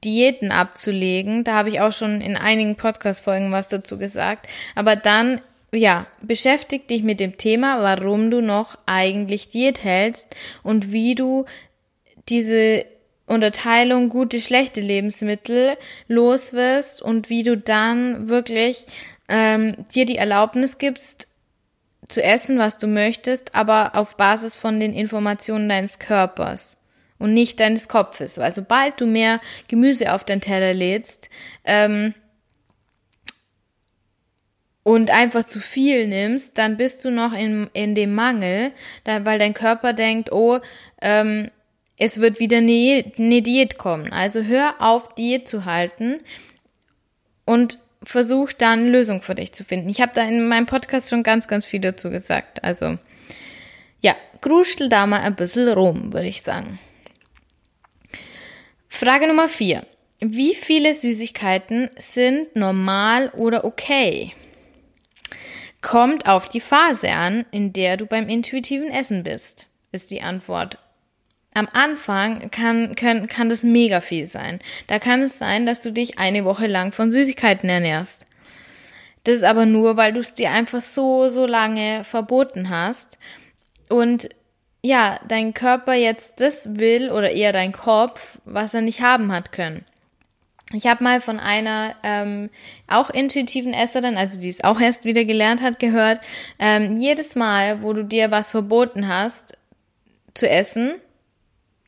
[0.04, 1.44] Diäten abzulegen.
[1.44, 4.46] Da habe ich auch schon in einigen Podcast-Folgen was dazu gesagt.
[4.74, 5.40] Aber dann,
[5.72, 11.46] ja, beschäftig dich mit dem Thema, warum du noch eigentlich Diät hältst und wie du
[12.28, 12.84] diese
[13.26, 18.86] Unterteilung gute, schlechte Lebensmittel los wirst und wie du dann wirklich
[19.28, 21.28] ähm, dir die Erlaubnis gibst,
[22.08, 26.76] zu essen, was du möchtest, aber auf Basis von den Informationen deines Körpers
[27.18, 28.38] und nicht deines Kopfes.
[28.38, 31.30] Weil sobald du mehr Gemüse auf den Teller lädst
[31.64, 32.14] ähm,
[34.82, 38.70] und einfach zu viel nimmst, dann bist du noch in, in dem Mangel,
[39.04, 40.60] weil dein Körper denkt, oh,
[41.02, 41.50] ähm,
[41.98, 43.02] es wird wieder eine,
[43.42, 44.12] Diät kommen.
[44.12, 46.20] Also hör auf, Diät zu halten
[47.44, 49.88] und versuch dann eine Lösung für dich zu finden.
[49.88, 52.62] Ich habe da in meinem Podcast schon ganz, ganz viel dazu gesagt.
[52.62, 52.98] Also
[54.00, 56.78] ja, gruschtel da mal ein bisschen rum, würde ich sagen.
[58.88, 59.86] Frage Nummer vier.
[60.20, 64.32] Wie viele Süßigkeiten sind normal oder okay?
[65.82, 70.78] Kommt auf die Phase an, in der du beim intuitiven Essen bist, ist die Antwort.
[71.56, 74.60] Am Anfang kann, kann, kann das mega viel sein.
[74.88, 78.26] Da kann es sein, dass du dich eine Woche lang von Süßigkeiten ernährst.
[79.24, 83.16] Das ist aber nur, weil du es dir einfach so, so lange verboten hast.
[83.88, 84.28] Und
[84.82, 89.50] ja, dein Körper jetzt das will oder eher dein Kopf, was er nicht haben hat
[89.50, 89.86] können.
[90.74, 92.50] Ich habe mal von einer ähm,
[92.86, 96.20] auch intuitiven Esserin, also die es auch erst wieder gelernt hat, gehört,
[96.58, 99.56] ähm, jedes Mal, wo du dir was verboten hast
[100.34, 100.96] zu essen,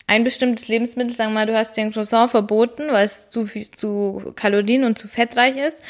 [0.08, 3.46] ein bestimmtes Lebensmittel, sagen wir mal, du hast dir ein Croissant verboten, weil es zu,
[3.46, 5.82] viel, zu kalorien- und zu fettreich ist,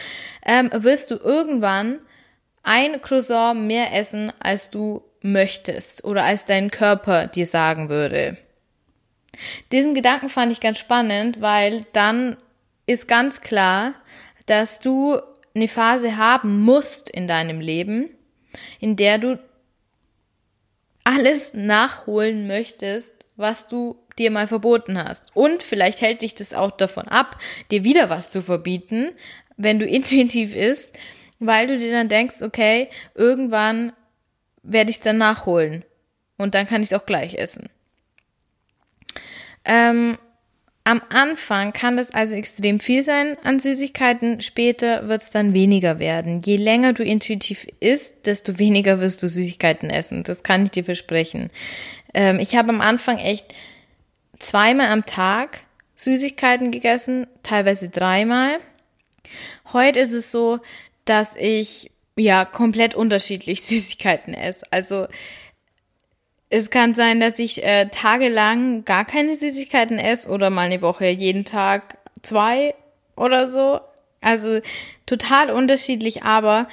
[0.45, 2.01] ähm, wirst du irgendwann
[2.65, 8.37] ein Croissant mehr essen, als du möchtest oder als dein Körper dir sagen würde.
[9.71, 12.37] Diesen Gedanken fand ich ganz spannend, weil dann
[12.87, 13.95] ist ganz klar,
[14.47, 15.17] dass du
[15.55, 18.11] eine Phase haben musst in deinem Leben,
[18.81, 19.39] in der du
[21.05, 25.25] alles nachholen möchtest, was du dir mal verboten hast.
[25.35, 27.39] Und vielleicht hält dich das auch davon ab,
[27.71, 29.11] dir wieder was zu verbieten,
[29.57, 30.91] wenn du intuitiv isst,
[31.39, 33.93] weil du dir dann denkst, okay, irgendwann
[34.63, 35.85] werde ich es dann nachholen.
[36.37, 37.69] Und dann kann ich es auch gleich essen.
[39.65, 40.17] Ähm,
[40.89, 45.99] am Anfang kann das also extrem viel sein an Süßigkeiten, später wird es dann weniger
[45.99, 46.41] werden.
[46.43, 50.23] Je länger du intuitiv isst, desto weniger wirst du Süßigkeiten essen.
[50.23, 51.51] Das kann ich dir versprechen.
[52.15, 53.55] Ähm, ich habe am Anfang echt
[54.39, 55.63] zweimal am Tag
[55.97, 58.59] Süßigkeiten gegessen, teilweise dreimal.
[59.73, 60.61] Heute ist es so,
[61.05, 64.65] dass ich ja komplett unterschiedlich Süßigkeiten esse.
[64.71, 65.09] Also
[66.51, 71.07] es kann sein, dass ich äh, tagelang gar keine Süßigkeiten esse oder mal eine Woche
[71.09, 72.75] jeden Tag zwei
[73.17, 73.81] oder so.
[74.21, 74.61] Also
[75.07, 76.69] total unterschiedlich, aber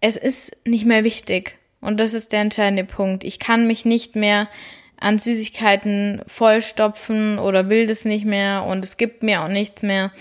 [0.00, 1.58] es ist nicht mehr wichtig.
[1.80, 3.22] Und das ist der entscheidende Punkt.
[3.22, 4.48] Ich kann mich nicht mehr
[4.98, 10.12] an Süßigkeiten vollstopfen oder will das nicht mehr und es gibt mir auch nichts mehr.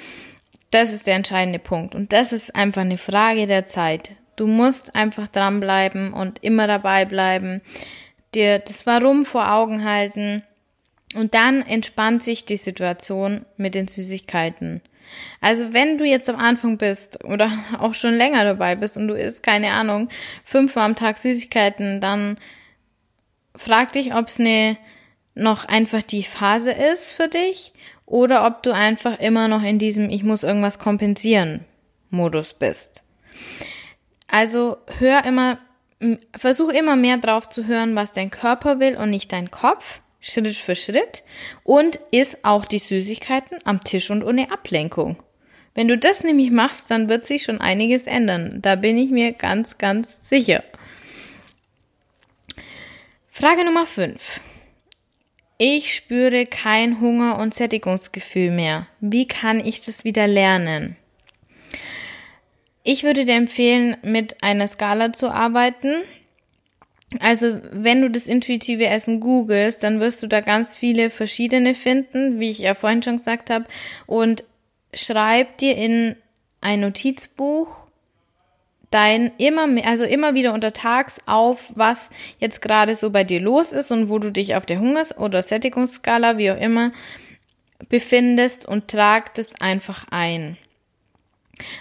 [0.71, 1.95] Das ist der entscheidende Punkt.
[1.95, 4.11] Und das ist einfach eine Frage der Zeit.
[4.35, 7.61] Du musst einfach dranbleiben und immer dabei bleiben,
[8.33, 10.43] dir das Warum vor Augen halten
[11.15, 14.81] und dann entspannt sich die Situation mit den Süßigkeiten.
[15.39, 19.13] Also wenn du jetzt am Anfang bist oder auch schon länger dabei bist und du
[19.13, 20.09] isst, keine Ahnung,
[20.43, 22.37] fünfmal am Tag Süßigkeiten, dann
[23.55, 24.77] frag dich, ob es eine
[25.35, 27.73] noch einfach die Phase ist für dich
[28.05, 31.65] oder ob du einfach immer noch in diesem Ich muss irgendwas kompensieren
[32.09, 33.03] Modus bist.
[34.27, 35.59] Also hör immer,
[36.35, 40.55] versuch immer mehr drauf zu hören, was dein Körper will und nicht dein Kopf, Schritt
[40.55, 41.23] für Schritt
[41.63, 45.21] und iss auch die Süßigkeiten am Tisch und ohne Ablenkung.
[45.75, 48.59] Wenn du das nämlich machst, dann wird sich schon einiges ändern.
[48.61, 50.63] Da bin ich mir ganz, ganz sicher.
[53.37, 54.39] Frage Nummer 5.
[55.57, 58.87] Ich spüre kein Hunger und Sättigungsgefühl mehr.
[59.01, 60.95] Wie kann ich das wieder lernen?
[62.83, 66.03] Ich würde dir empfehlen, mit einer Skala zu arbeiten.
[67.19, 72.39] Also, wenn du das intuitive Essen googelst, dann wirst du da ganz viele verschiedene finden,
[72.39, 73.65] wie ich ja vorhin schon gesagt habe.
[74.05, 74.45] Und
[74.93, 76.15] schreib dir in
[76.61, 77.84] ein Notizbuch
[78.95, 83.73] dein immer mehr, also immer wieder untertags auf, was jetzt gerade so bei dir los
[83.73, 86.93] ist und wo du dich auf der Hungers- oder Sättigungsskala, wie auch immer,
[87.89, 90.57] befindest und trag das einfach ein.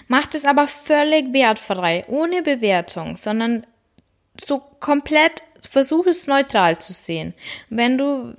[0.08, 3.64] Mach das aber völlig wertfrei, ohne Bewertung, sondern
[4.44, 7.32] so komplett versuch es neutral zu sehen.
[7.70, 8.34] Wenn du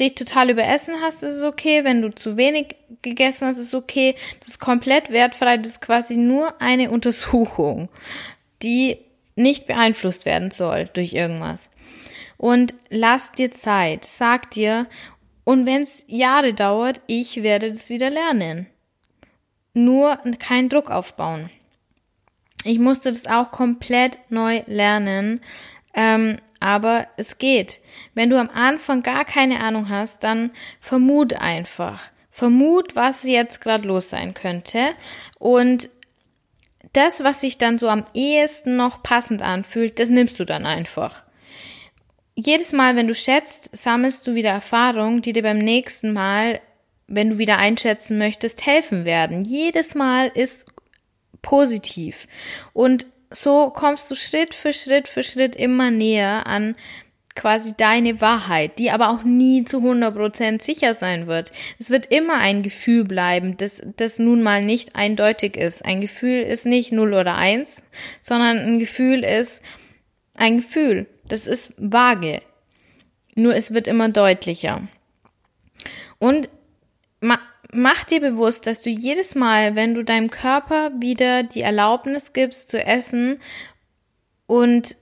[0.00, 1.84] dich total überessen hast, ist es okay.
[1.84, 4.14] Wenn du zu wenig gegessen hast, ist es okay.
[4.40, 5.56] Das ist komplett wertfrei.
[5.56, 7.88] Das ist quasi nur eine Untersuchung,
[8.62, 8.98] die
[9.36, 11.70] nicht beeinflusst werden soll durch irgendwas.
[12.36, 14.04] Und lass dir Zeit.
[14.04, 14.86] Sag dir,
[15.44, 18.66] und wenn es Jahre dauert, ich werde das wieder lernen.
[19.72, 21.48] Nur keinen Druck aufbauen.
[22.64, 25.40] Ich musste das auch komplett neu lernen,
[25.94, 27.80] Ähm, aber es geht.
[28.14, 32.10] Wenn du am Anfang gar keine Ahnung hast, dann vermut einfach.
[32.30, 34.90] Vermut, was jetzt gerade los sein könnte.
[35.38, 35.88] Und
[36.92, 41.24] das, was sich dann so am ehesten noch passend anfühlt, das nimmst du dann einfach.
[42.34, 46.60] Jedes Mal, wenn du schätzt, sammelst du wieder Erfahrungen, die dir beim nächsten Mal,
[47.08, 49.44] wenn du wieder einschätzen möchtest, helfen werden.
[49.44, 50.66] Jedes Mal ist
[51.42, 52.28] positiv.
[52.72, 56.76] Und so kommst du Schritt für Schritt für Schritt immer näher an
[57.38, 61.52] quasi deine Wahrheit, die aber auch nie zu 100% sicher sein wird.
[61.78, 65.84] Es wird immer ein Gefühl bleiben, das, das nun mal nicht eindeutig ist.
[65.84, 67.82] Ein Gefühl ist nicht 0 oder 1,
[68.22, 69.62] sondern ein Gefühl ist
[70.34, 71.06] ein Gefühl.
[71.28, 72.42] Das ist vage.
[73.36, 74.88] Nur es wird immer deutlicher.
[76.18, 76.48] Und
[77.72, 82.70] mach dir bewusst, dass du jedes Mal, wenn du deinem Körper wieder die Erlaubnis gibst
[82.70, 83.40] zu essen
[84.46, 84.96] und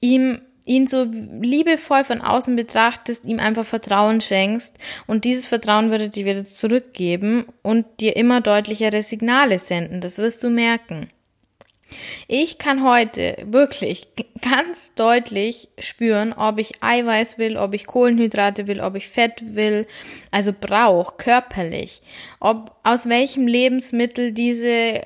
[0.00, 6.10] ihm ihn so liebevoll von außen betrachtest, ihm einfach Vertrauen schenkst und dieses Vertrauen würde
[6.10, 10.02] dir wieder zurückgeben und dir immer deutlichere Signale senden.
[10.02, 11.08] Das wirst du merken.
[12.26, 14.08] Ich kann heute wirklich
[14.42, 19.86] ganz deutlich spüren, ob ich Eiweiß will, ob ich Kohlenhydrate will, ob ich Fett will,
[20.30, 22.02] also brauche körperlich,
[22.40, 25.02] ob aus welchem Lebensmittel diese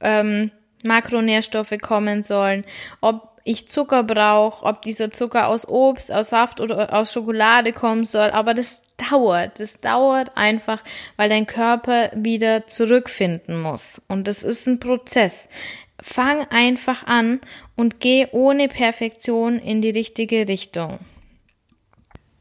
[0.00, 0.50] ähm,
[0.84, 2.64] Makronährstoffe kommen sollen,
[3.00, 8.06] ob ich Zucker brauche, ob dieser Zucker aus Obst, aus Saft oder aus Schokolade kommen
[8.06, 10.82] soll, aber das dauert, das dauert einfach,
[11.16, 15.48] weil dein Körper wieder zurückfinden muss und das ist ein Prozess.
[16.00, 17.40] Fang einfach an
[17.76, 20.98] und geh ohne Perfektion in die richtige Richtung.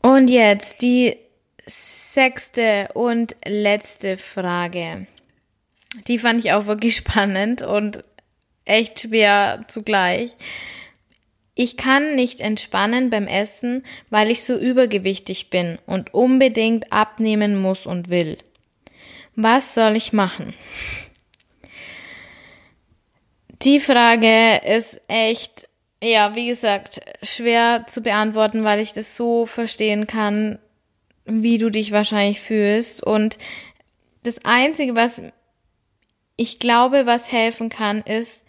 [0.02, 1.18] Und jetzt die
[1.66, 5.08] sechste und letzte Frage.
[6.08, 8.04] Die fand ich auch wirklich spannend und
[8.66, 10.36] echt schwer zugleich.
[11.56, 17.86] Ich kann nicht entspannen beim Essen, weil ich so übergewichtig bin und unbedingt abnehmen muss
[17.86, 18.38] und will.
[19.36, 20.54] Was soll ich machen?
[23.62, 25.70] Die Frage ist echt,
[26.02, 30.60] ja, wie gesagt, schwer zu beantworten, weil ich das so verstehen kann,
[31.26, 33.04] wie du dich wahrscheinlich fühlst.
[33.04, 33.38] Und
[34.24, 35.22] das Einzige, was
[36.36, 38.44] ich glaube, was helfen kann, ist,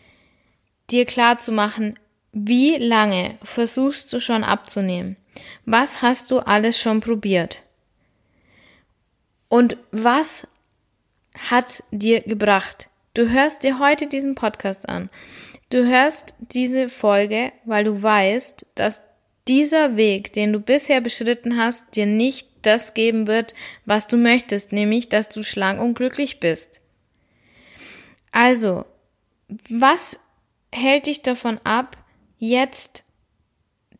[0.90, 1.98] dir klar zu machen,
[2.34, 5.16] wie lange versuchst du schon abzunehmen?
[5.64, 7.62] Was hast du alles schon probiert?
[9.48, 10.46] Und was
[11.38, 12.90] hat dir gebracht?
[13.14, 15.10] Du hörst dir heute diesen Podcast an.
[15.70, 19.02] Du hörst diese Folge, weil du weißt, dass
[19.46, 24.72] dieser Weg, den du bisher beschritten hast, dir nicht das geben wird, was du möchtest,
[24.72, 26.80] nämlich, dass du schlank und glücklich bist.
[28.32, 28.86] Also,
[29.68, 30.18] was
[30.72, 31.96] hält dich davon ab,
[32.48, 33.04] jetzt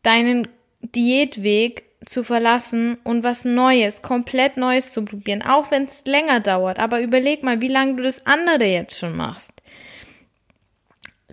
[0.03, 0.47] deinen
[0.81, 6.79] Diätweg zu verlassen und was Neues, komplett Neues zu probieren, auch wenn es länger dauert.
[6.79, 9.53] Aber überleg mal, wie lange du das andere jetzt schon machst.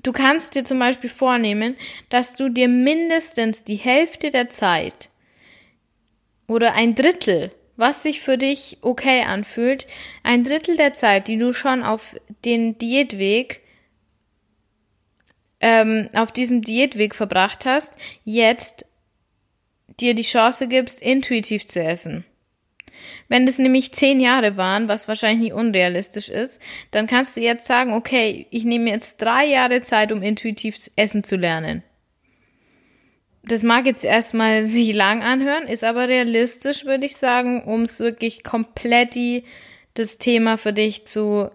[0.02, 1.76] Du kannst dir zum Beispiel vornehmen,
[2.08, 5.10] dass du dir mindestens die Hälfte der Zeit
[6.48, 9.86] oder ein Drittel, was sich für dich okay anfühlt,
[10.22, 13.60] ein Drittel der Zeit, die du schon auf den Diätweg
[15.62, 17.94] ähm, auf diesem Diätweg verbracht hast,
[18.24, 18.84] jetzt
[20.00, 22.24] dir die Chance gibst, intuitiv zu essen.
[23.28, 27.66] Wenn das nämlich zehn Jahre waren, was wahrscheinlich nicht unrealistisch ist, dann kannst du jetzt
[27.66, 31.82] sagen, okay, ich nehme jetzt drei Jahre Zeit, um intuitiv essen zu lernen.
[33.44, 38.00] Das mag jetzt erstmal sich lang anhören, ist aber realistisch, würde ich sagen, um es
[38.00, 39.44] wirklich komplett die,
[39.94, 41.50] das Thema für dich zu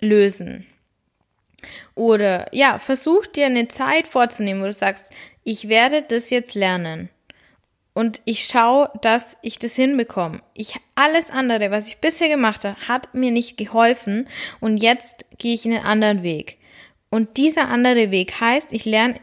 [0.00, 0.66] lösen.
[1.94, 5.06] Oder ja, versuch dir eine Zeit vorzunehmen, wo du sagst,
[5.44, 7.10] ich werde das jetzt lernen
[7.94, 10.42] und ich schaue, dass ich das hinbekomme.
[10.52, 14.28] Ich alles andere, was ich bisher gemacht habe, hat mir nicht geholfen
[14.60, 16.58] und jetzt gehe ich in einen anderen Weg.
[17.08, 19.20] Und dieser andere Weg heißt, ich lerne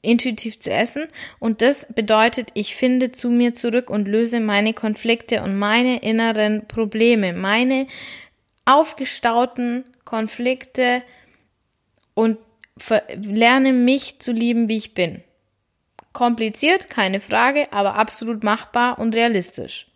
[0.00, 5.42] intuitiv zu essen und das bedeutet, ich finde zu mir zurück und löse meine Konflikte
[5.42, 7.86] und meine inneren Probleme, meine
[8.64, 11.02] aufgestauten Konflikte
[12.16, 12.38] und
[13.14, 15.22] lerne mich zu lieben, wie ich bin.
[16.12, 19.86] Kompliziert, keine Frage, aber absolut machbar und realistisch.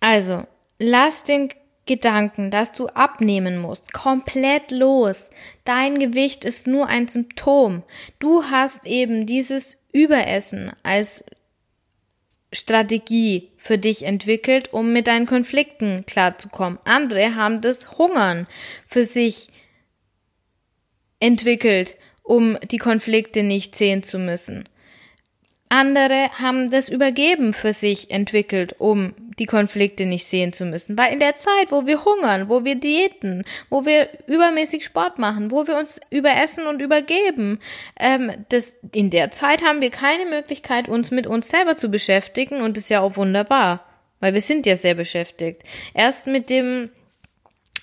[0.00, 0.46] Also,
[0.78, 1.50] lass den
[1.86, 5.30] Gedanken, dass du abnehmen musst, komplett los.
[5.64, 7.84] Dein Gewicht ist nur ein Symptom.
[8.18, 11.24] Du hast eben dieses Überessen als
[12.52, 16.78] Strategie für dich entwickelt, um mit deinen Konflikten klarzukommen.
[16.84, 18.46] Andere haben das Hungern
[18.86, 19.63] für sich entwickelt,
[22.22, 24.68] um die Konflikte nicht sehen zu müssen.
[25.68, 30.96] Andere haben das Übergeben für sich entwickelt, um die Konflikte nicht sehen zu müssen.
[30.96, 35.50] Weil in der Zeit, wo wir hungern, wo wir diäten, wo wir übermäßig Sport machen,
[35.50, 37.58] wo wir uns überessen und übergeben,
[37.98, 42.60] ähm, das, in der Zeit haben wir keine Möglichkeit, uns mit uns selber zu beschäftigen
[42.60, 43.84] und das ist ja auch wunderbar,
[44.20, 45.64] weil wir sind ja sehr beschäftigt.
[45.94, 46.90] Erst mit dem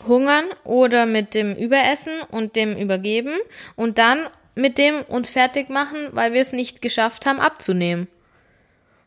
[0.08, 3.38] Hungern oder mit dem Überessen und dem Übergeben
[3.76, 4.20] und dann
[4.56, 8.08] mit dem uns fertig machen, weil wir es nicht geschafft haben abzunehmen.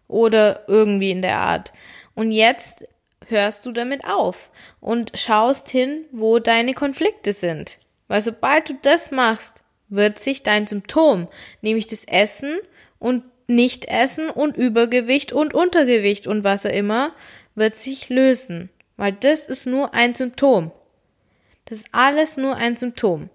[0.09, 1.73] Oder irgendwie in der Art.
[2.15, 2.87] Und jetzt
[3.29, 7.79] hörst du damit auf und schaust hin, wo deine Konflikte sind.
[8.09, 11.29] Weil sobald du das machst, wird sich dein Symptom,
[11.63, 12.59] nämlich das Essen
[12.99, 17.13] und Nicht-Essen und Übergewicht und Untergewicht und was auch immer,
[17.55, 18.71] wird sich lösen.
[18.97, 20.73] Weil das ist nur ein Symptom.
[21.65, 23.31] Das ist alles nur ein Symptom.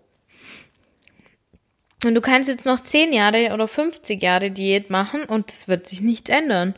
[2.05, 5.87] Und du kannst jetzt noch 10 Jahre oder 50 Jahre Diät machen und es wird
[5.87, 6.75] sich nichts ändern.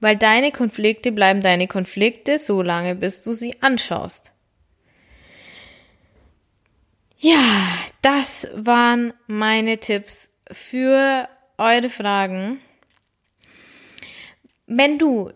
[0.00, 4.32] Weil deine Konflikte bleiben deine Konflikte, so lange bis du sie anschaust.
[7.18, 7.38] Ja,
[8.02, 12.60] das waren meine Tipps für eure Fragen.
[14.66, 15.32] Wenn du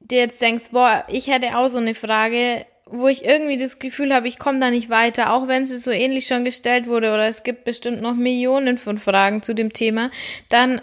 [0.00, 4.14] dir jetzt denkst, boah, ich hätte auch so eine Frage, wo ich irgendwie das Gefühl
[4.14, 7.28] habe, ich komme da nicht weiter, auch wenn sie so ähnlich schon gestellt wurde oder
[7.28, 10.10] es gibt bestimmt noch Millionen von Fragen zu dem Thema,
[10.48, 10.80] dann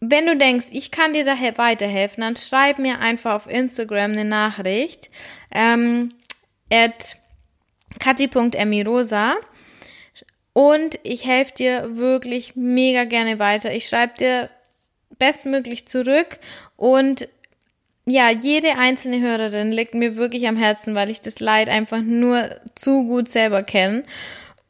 [0.00, 4.24] wenn du denkst, ich kann dir da weiterhelfen, dann schreib mir einfach auf Instagram eine
[4.24, 5.10] Nachricht
[5.52, 6.14] ähm,
[6.72, 7.18] at
[7.98, 9.36] kati.emirosa
[10.54, 13.72] und ich helfe dir wirklich mega gerne weiter.
[13.74, 14.50] Ich schreibe dir
[15.18, 16.38] bestmöglich zurück
[16.76, 17.28] und
[18.06, 22.48] ja, jede einzelne Hörerin liegt mir wirklich am Herzen, weil ich das Leid einfach nur
[22.74, 24.04] zu gut selber kenne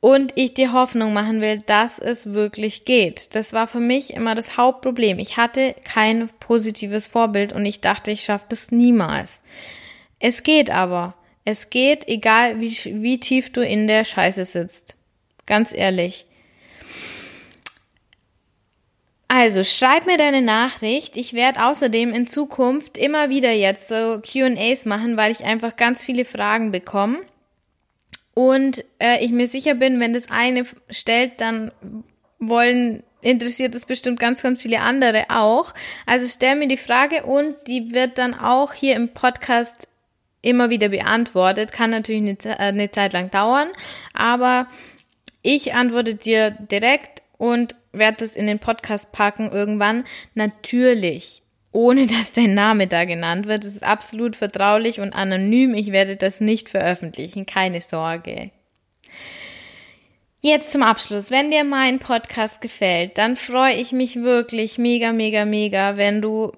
[0.01, 3.35] und ich dir Hoffnung machen will, dass es wirklich geht.
[3.35, 5.19] Das war für mich immer das Hauptproblem.
[5.19, 9.43] Ich hatte kein positives Vorbild und ich dachte, ich schaffe das niemals.
[10.19, 11.15] Es geht aber.
[11.45, 12.73] Es geht, egal wie,
[13.03, 14.97] wie tief du in der Scheiße sitzt.
[15.47, 16.27] Ganz ehrlich.
[19.33, 21.17] Also schreib mir deine Nachricht.
[21.17, 26.03] Ich werde außerdem in Zukunft immer wieder jetzt so QAs machen, weil ich einfach ganz
[26.03, 27.21] viele Fragen bekomme.
[28.35, 31.71] Und äh, ich mir sicher bin, wenn das eine stellt, dann
[32.41, 35.75] wollen, interessiert es bestimmt ganz, ganz viele andere auch.
[36.07, 39.87] Also stell mir die Frage und die wird dann auch hier im Podcast
[40.43, 41.71] immer wieder beantwortet.
[41.71, 43.69] Kann natürlich eine, eine Zeit lang dauern,
[44.13, 44.67] aber
[45.43, 50.05] ich antworte dir direkt und werde das in den Podcast packen irgendwann.
[50.35, 53.65] Natürlich, ohne dass dein Name da genannt wird.
[53.65, 55.75] Es ist absolut vertraulich und anonym.
[55.75, 57.47] Ich werde das nicht veröffentlichen.
[57.47, 58.51] Keine Sorge.
[60.43, 61.31] Jetzt zum Abschluss.
[61.31, 66.53] Wenn dir mein Podcast gefällt, dann freue ich mich wirklich mega, mega, mega, wenn du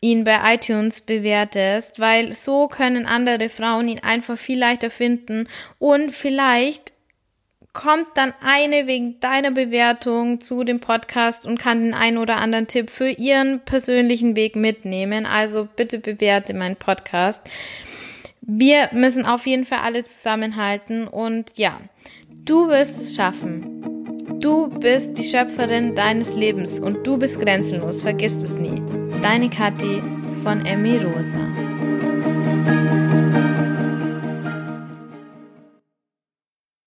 [0.00, 5.48] ihn bei iTunes bewertest, weil so können andere Frauen ihn einfach viel leichter finden
[5.78, 6.92] und vielleicht
[7.72, 12.66] kommt dann eine wegen deiner Bewertung zu dem Podcast und kann den einen oder anderen
[12.66, 15.26] Tipp für ihren persönlichen Weg mitnehmen.
[15.26, 17.42] Also bitte bewerte meinen Podcast.
[18.40, 21.80] Wir müssen auf jeden Fall alle zusammenhalten und ja,
[22.44, 24.00] du wirst es schaffen.
[24.40, 28.02] Du bist die Schöpferin deines Lebens und du bist grenzenlos.
[28.02, 28.82] Vergiss es nie.
[29.22, 30.02] Deine Kathi
[30.42, 32.09] von Emmy Rosa.